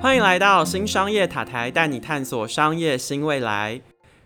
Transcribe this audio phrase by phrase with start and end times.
[0.00, 3.80] 欢迎来到新商业塔台，带你探索商业新未来。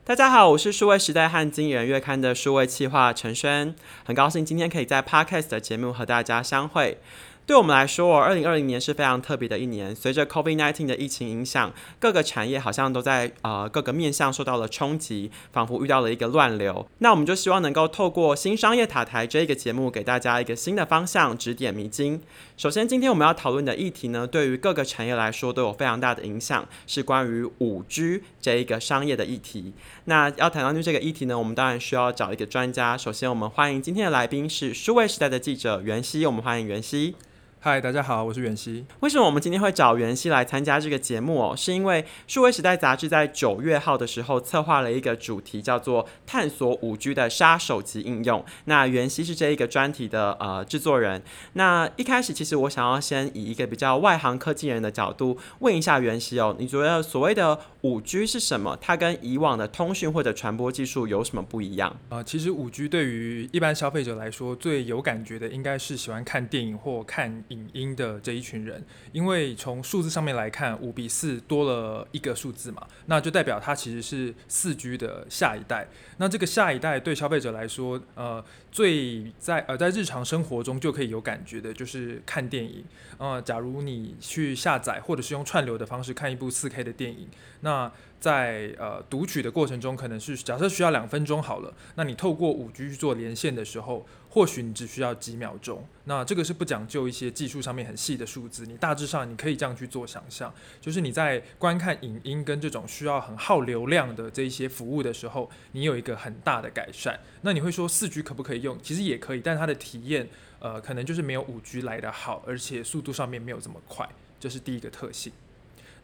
[0.04, 3.74] 大家好，我是数位时代和经人月刊的数位企划陈轩，
[4.04, 6.98] 很高兴今天可以在 Podcast 的节目和大家相会。
[7.44, 9.94] 对我们来说，二零二零年是非常特别的一年。
[9.94, 16.86] 随着 COVID-19 的疫情影响，各个产业好像都在呃各个面向受到了冲击，仿佛遇到了一个乱流。
[16.98, 22.22] 那我们就希望能够透过新商业塔台这一个节目，给大家一个新的方向，指点迷津。
[22.56, 29.72] 首先，今天我们要讨论的议题呢，对于各个产业来说都有非常大的影响，是关于五 G 这一个商业的议题。
[30.04, 32.96] 那要谈到这个议题呢，我们当然需要找一个专家。
[32.96, 37.16] 首先，我们欢迎今天的来宾是数位时代的记者袁熙，我们欢迎袁熙。
[37.64, 38.84] 嗨，大家好，我是袁熙。
[38.98, 41.54] 为什么我们今天会找袁熙来参加这个节目哦？
[41.56, 48.44] 是因为数位时代杂志在九月号的时候策划了一个主题，叫做“探索五 G 的杀手级应用”。
[48.66, 51.22] 那袁熙是这一个专题的呃制作人。
[51.52, 58.76] 那一开始，其实我想要先以一个比较外行科技人的角度问一下袁熙哦，你觉得所谓的五 G 是什么？
[58.80, 61.96] 它跟以往的通讯或者传播技术有什么不一样？
[62.08, 67.44] 啊，其实五 G 对于一般消费者来说最有感觉的，应该是喜欢看电影或看。
[67.52, 75.86] 影音的这一群人，因为从数字上面来看，五比四多了一个数字嘛，那就代表它其实是四 G 的下一代。
[76.16, 82.84] 那这个下一代对消费者来说，呃，最在呃在日常生活中就可以有感觉的，就是看电影。
[83.18, 87.28] 呃，假如你去下载或者是用串流的方式看一部四 K 的电影，
[87.60, 87.92] 那
[88.22, 94.06] 在呃读取的过程中，可能是假设需要两分钟好了，那你透过五 G 去做连线的时候。
[94.34, 100.50] 或许你只需要几秒钟，那这个是不讲究一些技术上面很细的数字，你大致上你可以这样去做想象，
[100.80, 107.20] 就是你在观看影音跟这种需要很耗流量的这一些服务的时候，你有一个很大的改善。
[107.42, 108.78] 那你会说四 G 可不可以用？
[108.82, 110.26] 其实也可以，但它的体验
[110.60, 114.08] 呃可能就是没有五 G 来的好，而且速度上面没有这么快，
[114.40, 115.30] 这是第一个特性。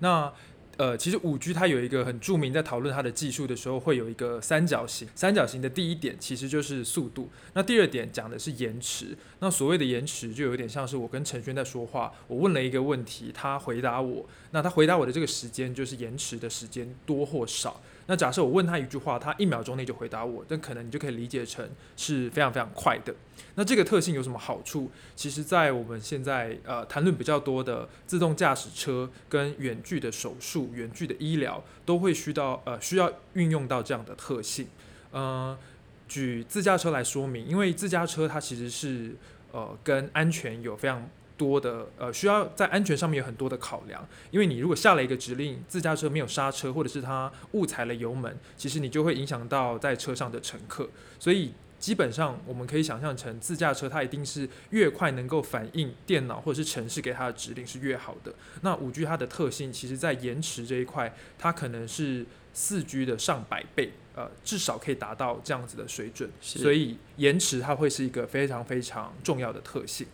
[0.00, 0.30] 那
[0.78, 5.08] 呃，其实五 G 它有一个很著名，在讨论它的技术的时候，会有一个三角形。
[5.12, 9.18] 三角形的第一点其实就是速度，那第二点讲的是延迟。
[9.40, 17.80] 那所谓的延迟，就有点像是我跟陈轩在说话，我问了一个问题，他回答我，那他回答我的这个时间就是延迟的时间多或少。
[18.10, 23.14] 那假设我问他一句话，他一秒钟内就回答我，那可能你就可以理解成是非常非常快的。
[23.54, 24.90] 那这个特性有什么好处？
[25.14, 34.66] 其实，在我们现在呃谈论比较多的自动驾驶车跟远距的手术、远距的医疗，都会需到呃需要运用到这样的特性。
[35.10, 35.54] 呃，
[36.08, 39.14] 举自驾车来说明，因为自驾车它其实是
[39.52, 41.06] 呃跟安全有非常。
[41.38, 50.90] 多的呃，需要在安全上面有很多的考量，因为你如果下了一个指令，自驾车没有刹车，或者是它误踩了油门，其实你就会影响到在车上的乘客。
[51.18, 58.34] 所以基本上我们可以想象成，自驾车它一定是越快能够反映电脑或者是城市给它的指令是越好的。
[58.62, 66.28] 那五 G 它的特性，其实在延迟这一块，它可能是四 G 的上百倍，呃，至少可以达到这样子的水准。
[66.40, 70.08] 所以延迟它会是一个非常非常重要的特性。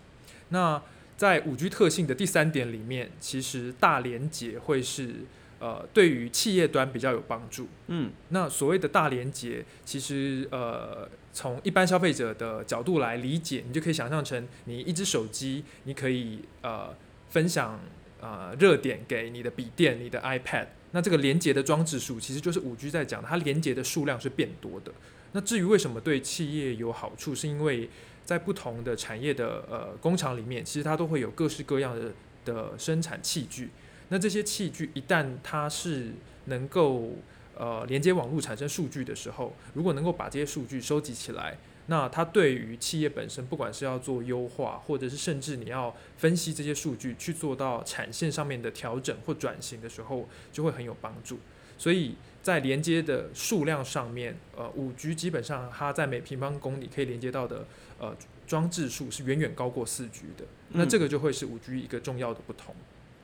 [0.51, 0.81] 那
[1.17, 5.15] 在五 G 特性的第三点里面，其实大连接会是
[5.59, 7.69] 呃对于企业端比较有帮助。
[7.87, 16.95] 嗯，那所谓的大连接，其实呃从一般消费者的角度来理解，你就可以想象成你一只手机，你可以呃
[17.31, 17.81] 分享
[18.21, 20.67] 呃热点给你的笔电、你的 iPad。
[20.93, 24.93] 那这个连接的装置数，其实就是五 G 在讲，它连接的数量是变多的。
[25.33, 27.89] 那至于为什么对企业有好处，是因为
[28.25, 32.13] 在不同的产业的呃工厂里面，其实它都会有各式各样的
[32.45, 33.71] 的生产器具。
[34.09, 36.13] 那这些器具一旦它是
[36.47, 37.13] 能够
[37.57, 51.39] 呃连接网络产生数据的时候，如果能够把这些数据收集起来，那它对于企业本身，不管是要做优化，或者是甚至你要分析这些数据去做到产线上面的调整或转型的时候，就会很有帮助。
[51.77, 52.15] 所以
[52.45, 57.67] 在连接的数量上面，呃，五 G 基本上它在每平方公里可以连接到的
[57.99, 58.15] 呃
[58.47, 62.75] 装置数是远远高过四 G 的，那这个就会是五 G 一个重要的不同。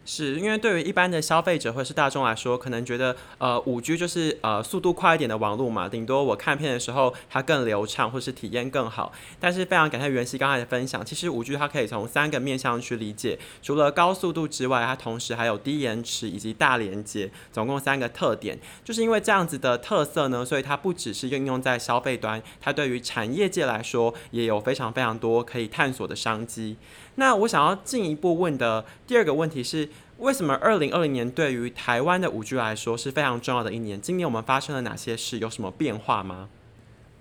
[0.04, 9.12] 是因为对于一般的消费者或是大众来说，可能觉得呃五 G 就是呃速度快一点的网络嘛，顶多我看片的时候它更流畅或是体验更好。
[9.38, 18.58] 但是非常感谢袁熙刚才的分享，其实五 G 它可以从三个面向去理解，除了高速度之外，它同时还有低延迟以及大连接，总共三个特点。
[18.82, 26.76] 就是因为这样子的特色呢，所以它不只是应用在消费端，它对于产业界来说也有非常非常多可以探索的商机。
[27.16, 34.00] 那我想要进一步问的第二个问题是，为什么二零二零年对于台湾的五 G 来说是非常重要的一年？
[34.00, 35.38] 今年我们发生了哪些事？
[35.38, 36.48] 有什么变化吗？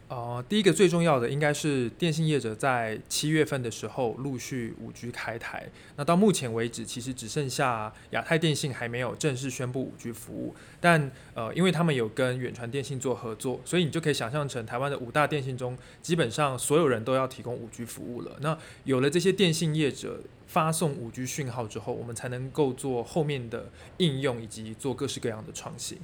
[0.10, 5.70] 呃，第一个最重要的应该是电信业者在七月份的时候陆续五 G 开台。
[5.98, 10.56] 那到目前为止，其实只剩下亚太电信还没有正式宣布五 G 服务。
[10.82, 18.36] 但呃，因为他们有跟远传电信做合作，所以你就可以想象成台湾的五大电信中，基本上所有人都要提供五 G 服务了。
[18.42, 26.00] 那有了这些电信业者发送五 G 讯号之后，我们才能够做后面的应用以及做各式各样的创新。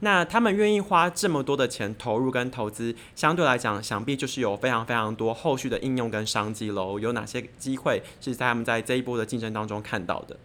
[0.00, 6.98] 那他们愿意花这么多的钱投入跟投资，相对来讲，想必就是有非常非常多后续的应用跟商机喽。
[6.98, 10.36] 有哪些机会是在他们在这一波的竞争当中看到的？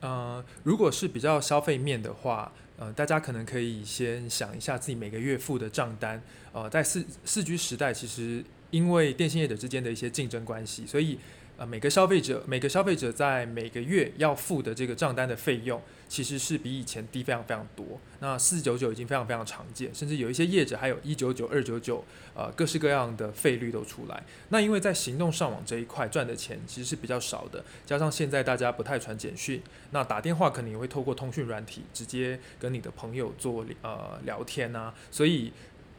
[0.00, 6.22] 呃，如果是比较消费面的话，呃，大家可能可以先想一下自己每个月付的账单。
[6.52, 11.18] 呃，在四四 G 时代，其实因为电信业者之间的一些竞争关系，所以。
[11.62, 18.00] 呃，每个消费者每个消费者在每个月要付的这个账单的费用，其实是比以前低非常非常多。
[18.18, 22.04] 那四九九已经非常非常常见，甚至有一些业者还有一九九、二九九，
[22.34, 24.24] 呃，各式各样的费率都出来。
[24.48, 29.62] 那因为在行动上网这一块赚的钱其实是比较少的，加上现在大家不太传简讯，
[29.92, 35.52] 那打电话可能也会透过通讯软体直接跟你的朋友做呃聊天啊，所以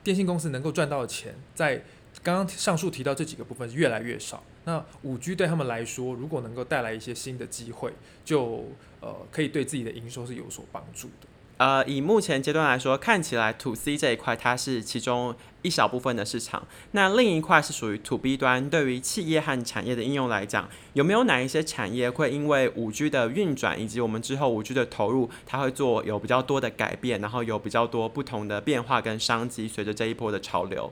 [0.04, 1.82] 电信公司能够赚到的钱，在
[2.24, 4.42] 刚刚上述提到这几个部分是越来越少。
[4.64, 7.94] 那五 G 对他们来说，如果能够带来一些新的机会，
[8.24, 8.66] 就
[9.02, 11.28] 呃可以对自己的营收是有所帮助的。
[11.58, 18.70] 呃，以目前阶段来说，看起来 To C 这一块它是其中一小部分的市场，那另一块是属于 To B 端。
[18.70, 30.92] 对于企业和产业的应用来讲，有没有哪一些产业会因为五 G 的运转以及我们之后五 G 的投入，它会做有比较多的改变，然后有比较多不同的变化跟商机，随着这一波的潮流？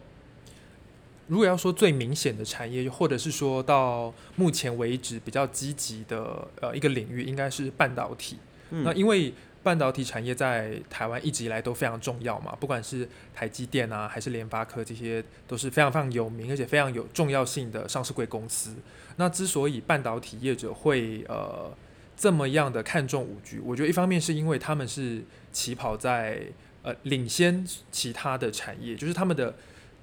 [1.32, 8.38] 如果要说最明显的产业，或者是说到目前为止比较积极的呃一个领域，应该是半导体。
[8.70, 9.34] 那因为
[9.64, 18.76] 半导体产业在台湾一直以来都非常重要嘛，不管是台积电啊，还是联发科，这些都是非常非常有名而且非常有重要性的上市贵公司。
[19.16, 21.72] 那之所以半导体业者会呃
[22.18, 25.24] 这么样的看重五 G，我觉得一方面是因为他们是
[25.54, 26.42] 起跑在
[26.84, 29.56] 呃领先其他的产业，就是他们的。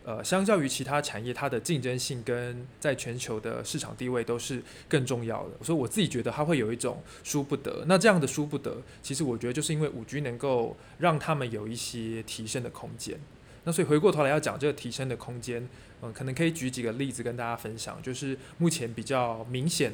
[0.08, 5.62] 呃，相较于其他产业，它的竞争性跟在全球的市场地位都是更重要的。
[5.62, 7.84] 所以我自己觉得它会有一种输不得。
[7.86, 13.20] 那这样的输不得，其实我觉得就是因为五 G 能够让他们有一些提升的空间。
[13.64, 15.68] 那所以回过头来要讲这个提升的空间，
[16.00, 19.92] 嗯，可能可以举几个例子跟大家分享，就是目前比较明显。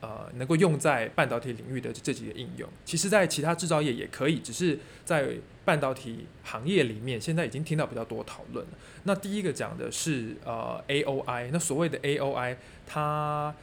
[0.00, 5.34] 呃，能够用在半导体领域的这几个应用，其实在其他制造业也可以，只是在
[5.64, 8.72] 半导体行业里面，现在已经听到比较多讨论了。
[9.02, 12.56] 那第一个讲的是呃 A O I，那所谓的 A O I，
[12.86, 13.54] 它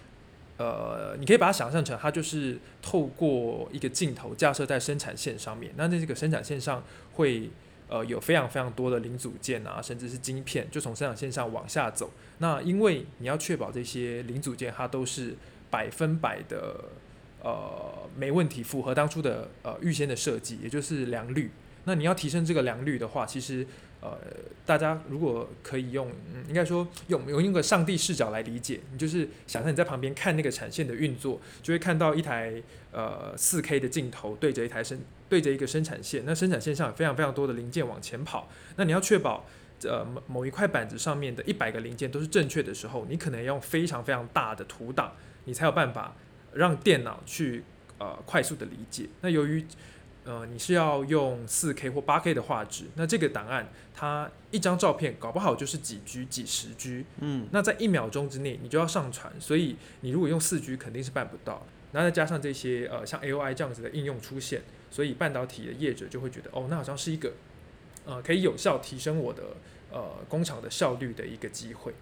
[0.58, 6.84] 呃，你可以把它想象成它就是透过一个镜头架设在生产线上面，那在这个生产线上
[7.14, 7.50] 会
[7.88, 12.12] 呃有非常非常多的零组件啊，甚至是晶片，就从生产线上往下走。
[12.40, 15.36] 那因为你要确保这些零组件它都是
[15.76, 16.86] 百分百的
[17.44, 21.52] 呃没问题，符合当初的呃预先的设计，也就是良率。
[21.84, 23.68] 那你要提升这个良率的话，其实
[24.00, 24.18] 呃
[24.66, 26.10] 大家如果可以用，
[26.48, 32.54] 应该说用用一个上帝视角来理解，你就是想象你在旁边看那个产线的运作，就会看到一台
[32.94, 39.46] 呃四 K 的镜头对着一台生对着一个生产线，那生产线上有非常非常多的零件往前跑，那你要确保。
[39.84, 45.14] 呃，某某一块板子上面的一百个零件都是正确的时候，你可能要用非常非常大的图档，
[45.44, 46.16] 你才有办法
[46.54, 47.64] 让电脑去
[48.00, 49.08] 呃快速的理解。
[49.22, 49.64] 那由于
[50.24, 61.66] 呃你是要用四 K 或八 K 的画质，那这个档案它一张照片搞不好就是几 G 几十 G，嗯，那在一秒钟之内你就要上传，所以你如果用四 G 肯定是办不到。
[61.92, 67.34] 那再加上这些呃像 AOI 这样子的应用出现，所以半导体的业者就会觉得哦，那好像是一个。
[68.06, 69.44] 呃，可以有效提升我的
[69.92, 71.94] 呃工厂的效率的一个机会。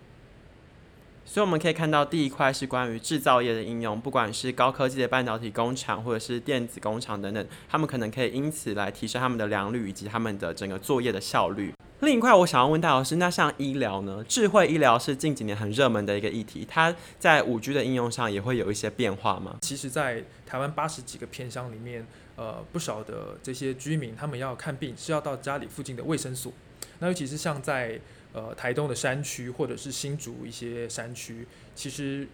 [1.25, 11.74] 所以我们可以看到，第一块是关于制造业的应用，不管是高科技的半导体工厂，或者是电子工厂等等，他们可能可以因此来提升他们的良率以及他们的整个作业的效率。
[12.01, 14.22] 另一块，我想要问戴老师，那像医疗呢？
[14.27, 19.55] 智慧医疗是近几年很热门的一个议题，它在五 G 的应用上也会有一些变化吗？
[19.62, 22.05] 其实，在台湾八十几个偏乡里面。
[22.36, 26.52] 呃，不少的这些居民，他们要看病是要到家里附近的卫生所。
[27.00, 28.00] 那尤其是像在
[28.34, 32.28] 呃台东的山区，或者是新竹一些山区，其实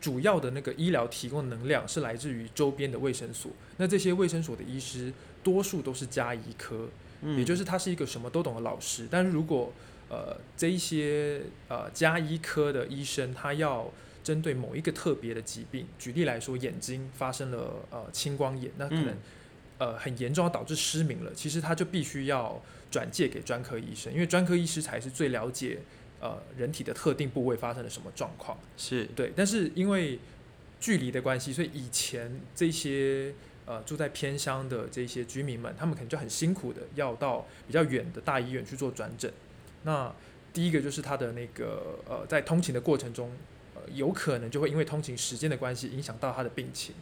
[0.00, 3.52] 主要的那个医疗提供能量是来自于周边的卫生所。
[3.76, 6.88] 那这些卫生所的医师，多数都是加医科，
[7.36, 9.06] 也就是他是一个什么都懂的老师。
[9.10, 9.72] 但是如果
[10.08, 13.90] 呃这一些呃加医科的医生，他要
[14.24, 19.14] 针对某一个特别的疾病，举例来说，眼睛发生了呃青光眼，那可能
[19.78, 21.32] 呃很严重，要导致失明了。
[21.34, 25.78] 其实他就必须要转介给专科医生，因为专科医师才是最了解
[26.20, 28.58] 呃人体的特定部位发生了什么状况。
[28.76, 30.18] 是对，但是因为
[30.80, 33.34] 距离的关系，所以以前这些
[33.66, 39.32] 呃住在偏乡的这些居民们，他们可能就很辛苦的要到比较远的大医院去做转诊。
[39.82, 40.10] 那
[40.52, 43.34] 第一个就是他的那个呃在通勤的过程中，呃
[43.92, 46.94] 有可能就会因为通勤时间的关系影响到他的病情。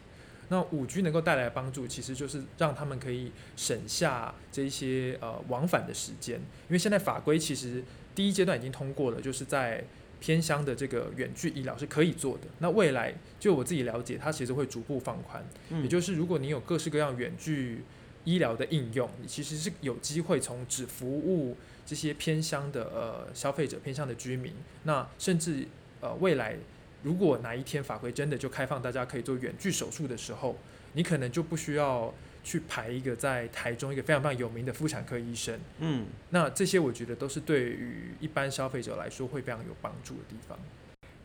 [0.49, 9.83] 那五 G 能够带来的帮助，其实就是让他们可以省下这一些呃往返的时间，因为现在法规其实第一阶段已经通过了，就是在
[10.19, 12.43] 偏乡的这个远距医疗是可以做的。
[12.59, 17.83] 那未来就我自己了解，它其实会逐步放宽，嗯也就是如果你有各式各样远距
[18.25, 25.67] 医疗的应用，你其实是有机会从只服务这些偏乡的呃消费者、偏乡的居民，那甚至
[26.03, 26.55] 呃未来。
[27.01, 30.55] 如果哪一天法规真的就开放，大家可以做远距手术的时候，
[30.93, 32.13] 你可能就不需要
[32.45, 35.59] 去排一个在台中一个非常非常有名的妇产科医生。
[35.79, 40.57] 嗯，那这些我觉得都是对于一般消费者来说会非常有帮助的地方。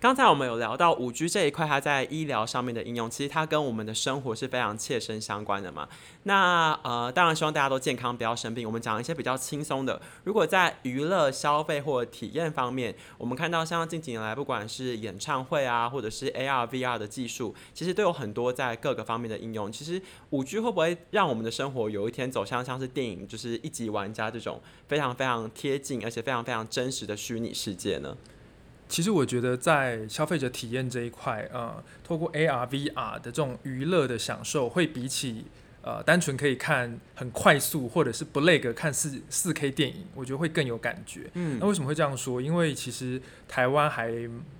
[0.01, 5.89] 刚才我们有聊到五 G 这一块，它在医疗上面的应用，其实它跟我们的生活是非常切身相关的嘛。
[6.23, 8.65] 那呃，当然希望大家都健康，不要生病。
[8.65, 10.01] 我们讲一些比较轻松的。
[10.23, 19.73] 如果在娱乐、消费或体验方面，我们看到像近几年来，不管是演唱会啊，或者是 AR、VR 的技术，其实都有很多在各个方面的应用。
[19.73, 20.01] 其实
[20.31, 28.17] 五 G 会不会让我们的生活有一天走向像是电影，就是一级玩家这种非常非常贴近，而且非常非常真实的虚拟世界呢？
[28.89, 35.45] 其实我觉得在消费者体验这一块，呃，透过 AR、VR 的这种娱乐的享受，会比起
[35.83, 41.31] 呃单纯可以看很快速或者是不累个看四四 K 电影，我觉得会更有感觉。
[41.35, 42.41] 嗯，那为什么会这样说？
[42.41, 44.11] 因为其实台湾还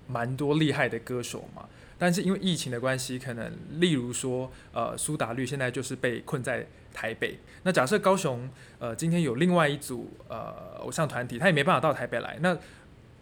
[0.07, 1.67] 蛮多厉害的歌手嘛，
[1.97, 7.39] 但是因为疫情的关系，可能例如说呃苏打绿现在就是被困在台北。
[7.63, 12.57] 那假设高雄呃今天有另外一组呃偶像团体，他也没办法到台北来，那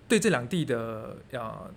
[0.08, 1.70] 对这两地的呃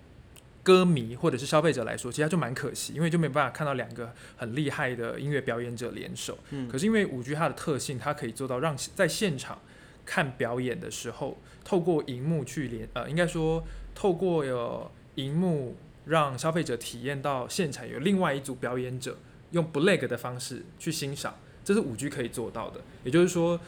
[0.63, 6.37] 歌迷或者是消费者来说，其实就蛮可惜，因为就没办法看到两个很厉害的音乐表演者联手。
[6.51, 6.69] 嗯。
[6.69, 9.59] 可是因为五 G 它的特性，它可以做到让在现场
[10.05, 13.63] 看表演的时候，透过荧幕去连呃，应该说
[13.95, 19.17] 透过有荧幕让消费者体验到现场有另外一组表演者
[19.51, 21.35] 用不 lag 的方式去欣赏，
[21.65, 22.79] 这是五 G 可以做到的。
[23.03, 23.59] 也就是说，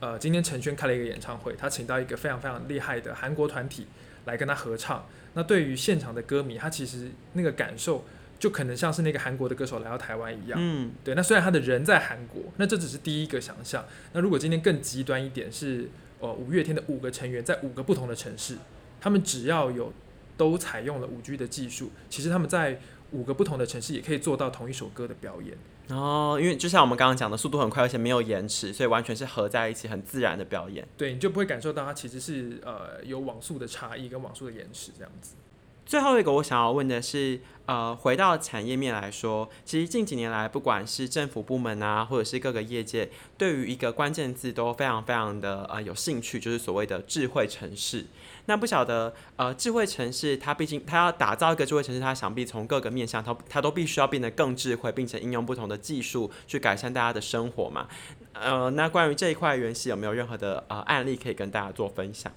[0.00, 3.86] 呃，今天陈轩开了一个演唱会，他请到一个非常非常厉害的韩国团体。
[4.24, 8.04] 来跟他合唱，那对于现场的歌迷，他其实那个感受
[8.38, 10.58] 就可能像是那个韩国的歌手来到台湾一样。
[10.60, 11.14] 嗯，对。
[11.14, 13.84] 那虽然他的人在韩国，那这只是第一个想象。
[14.12, 18.56] 那如果今天更极端一点，是呃五月天的五个成员在五个不同的城市，
[19.00, 19.92] 他们只要有
[20.36, 22.80] 都采用了五 G 的技术，其实他们在
[23.12, 25.56] 五个不同的城市也可以做到同一首歌的表演。
[25.92, 30.86] 哦，因为就像我们刚刚讲的，速度很快，而且没有延迟，所以完全是合在一起，很自然的表演。
[30.96, 35.34] 对，你就不会感受到它其实是呃有网速的差异跟网速的延迟这样子。
[35.86, 48.06] 最后一个我想要问的是，呃，回到产业面来说，其实近几年来，不管是政府部门啊，或者是各个业界，对于一个关键字都非常非常的呃有兴趣，就是所谓的智慧城市。
[48.46, 57.86] 那不晓得，呃，智慧城市它毕竟它要打造一个智慧城市，它想必从各个面向，它它都必须要变得更智慧，并且应用不同的技术去改善大家的生活嘛。
[58.32, 62.32] 呃，那关于这一块元系有没有任何的呃案例可以跟大家做分享？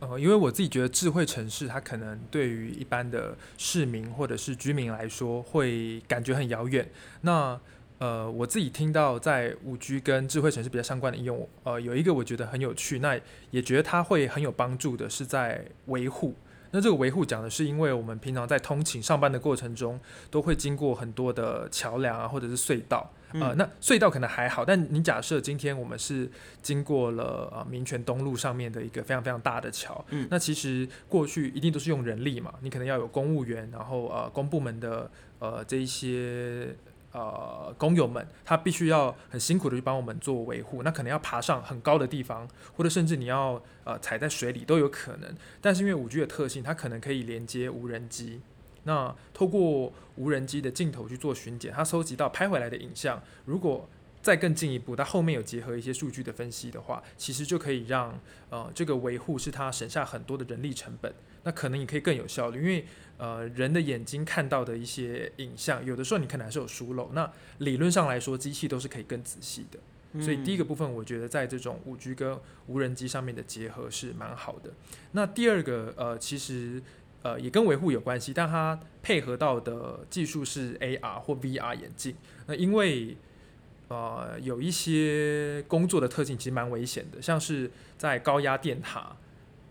[0.00, 6.90] 呃，因为我自己觉得智慧城市它可能对于一般的市民或者是居民来说会感觉很遥远。
[7.20, 7.60] 那
[8.02, 13.16] 呃，我自己听到在五 G 跟智慧城市比较相关的应用，呃，有一个我觉得很有趣，那
[13.52, 16.34] 也觉得它会很有帮助的，是在维护。
[16.72, 20.00] 那这个维护讲的是，因为我们平常在通勤上班的过程中，
[20.32, 23.08] 都会经过很多的桥梁啊，或者是隧道。
[23.34, 26.28] 呃，那隧道可能还好，但你假设今天我们是
[26.60, 36.74] 经过了呃民权东路上面的一个非常非常大的桥，嗯，那其实过去一定都是用人力嘛，你可能要有公务员，然后呃公部门的呃这一些。
[37.12, 45.34] 呃，工友们，他必须要很辛苦的去帮我们做维护，那可能要爬上很高的地方，或者甚至你要呃踩在水里都有可能。
[45.60, 48.40] 但是因为五 G 的特性，它可能可以连接无人机，
[48.84, 53.86] 那透过无人机的镜头去做巡检，它收集到拍回来的影像，如果
[54.22, 61.12] 再更进一步，它后面有结合一些数据的分析的话，其实就可以让呃这个维护是它省下很多的人力成本，
[61.42, 62.84] 那可能也可以更有效率，因为。
[63.18, 67.08] 呃，人的眼睛看到的一些影像，有的时候你可能还是有疏漏。
[67.12, 70.20] 那理论上来说，机器都是可以更仔细的。
[70.20, 72.36] 所以第一个部分，我觉得在这种五 G 跟
[72.66, 74.72] 无人机上面的结合是蛮好的。
[75.12, 76.82] 那第二个，呃，其实
[77.22, 82.16] 呃也跟维护有关系，但它配合到的技术是 AR 或 VR 眼镜。
[82.48, 83.16] 那因为
[83.92, 89.16] 呃有一些工作的特性其实蛮危险的，像是在高压电塔。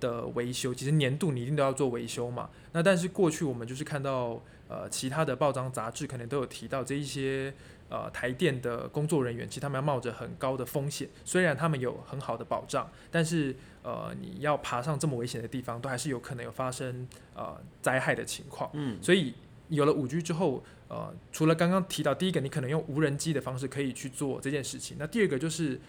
[0.02, 2.50] 的维修，其实年度你一定都要做维修嘛。
[2.72, 7.54] 那但是过去我们就是看到呃其他的报章杂志可能都有提到这一些
[7.88, 18.72] 呃台电的工作人员，其实他们要冒着很高的风险，虽然他们有很好的保障，但是呃你要爬上这么危险的地方，都还是有可能有发生呃灾害的情况。
[18.74, 19.36] 嗯，所以
[19.70, 24.98] 有了五 G 之后，呃，除了刚刚提到第一个，你可能用无人机的方式可以去做这件事情。
[25.00, 25.80] 那第二个就是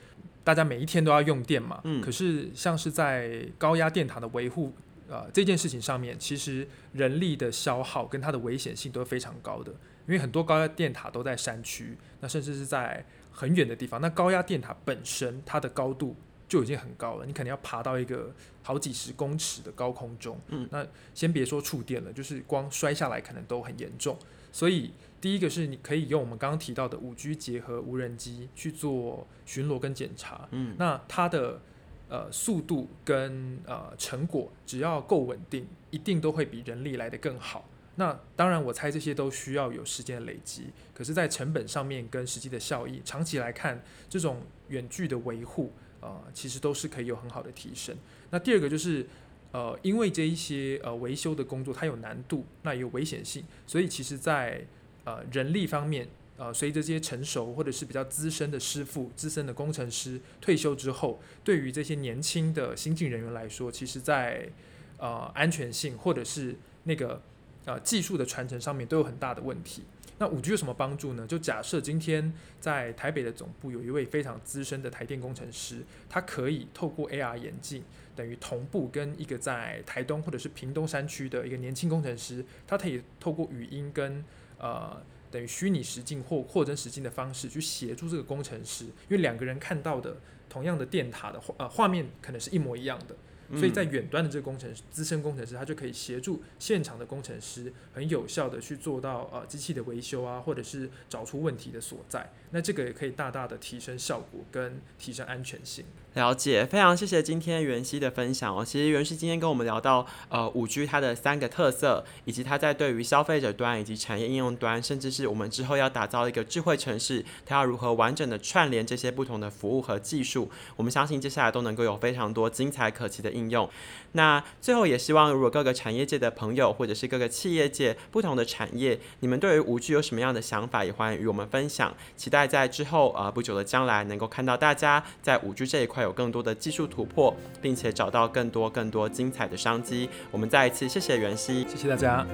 [0.45, 4.73] 大家每一天都要用电嘛，嗯可是像是在高压电塔的维护。
[5.09, 9.71] 呃，这件事情上面，其实人力的消耗跟它的危险性都是非常高的，
[10.07, 14.01] 因为很多高压电塔都在山区，那甚至是在很远的地方。
[14.01, 16.17] 那高压电塔本身它的高度
[16.49, 18.33] 就已经很高了，你可能要爬到一个
[18.63, 20.41] 好几十公尺的高空中。
[20.49, 24.17] 嗯，那先别说触电了，就是光摔下来可能都很严重。
[24.53, 30.47] 所以第一个是你可以用我们刚刚提到的五 G 结合无人机去做巡逻跟检查。
[30.53, 31.61] 嗯，那它的
[32.09, 37.69] 呃速度跟呃成果只要够稳定，一定都会比人力来的更好。
[37.97, 47.95] 那当然，我猜这些都需要有时间的累积，可是，在成本上面跟实际的效益，长期来看，这种远距的维护，呃，其实都是可以有很好的提升。
[48.31, 49.07] 那第二个就是，
[49.53, 54.65] 呃，因为这一些呃维修的工作它有难度，那也有危险性，所以其实在
[55.05, 64.49] 呃人力方面，呃，随着这些成熟或者是比较资深的师傅、资深的工程师退休之后，对于这些年轻的新进人员来说，其实在
[64.97, 67.21] 呃安全性或者是那个
[67.67, 69.83] 呃技术的传承上面都有很大的问题。
[70.23, 71.27] 那五 G 有什么帮助呢？
[71.27, 77.83] 就假设今天在台北的总部有一位非常资深的台电工程师，他可以透过 AR 眼镜，
[78.15, 84.25] 等于同步跟一个在台东或者是屏东山区的一个年轻工程师，他可以透过语音跟
[84.59, 90.17] 呃等于虚拟实境或扩增实境的方式去协助这个工程师，因为两个人看到的
[90.49, 93.17] 同样的电塔的画呃画面可能是一模一样的，
[93.57, 102.33] 所以在远端的这个工程师资深工程师，他就可以协助现场的工程师很有效的去做到呃机器的维修啊，或者是找出问题的所在。
[102.51, 105.85] 那这个也可以大大的提升效果跟提升安全性。
[106.15, 108.63] 了解，非常谢谢今天袁熙的分享哦。
[108.63, 123.67] 其实袁熙今天跟我们聊到，呃，五 G 它的三个特色，以及它在对于消费者端以及产业应用端，甚至是我们之后要打造一个智慧城市，它要如何完整的串联这些不同的服务和技术，我们相信接下来都能够有非常多精彩可期的应用。
[124.13, 131.95] 那最后也希望，如果各个产业界的朋友，或者是各个企业界不同的产业，你们对于五 G 有什么样的想法，也欢迎与我们分享。
[132.19, 140.09] 期待在之后呃不久的将来，能够看到大家在五 G 这一块有更多的技术突破，并且找到更多更多精彩的商机。
[140.31, 141.67] 我们再一次谢谢袁熙。
[141.69, 142.27] 谢谢大家。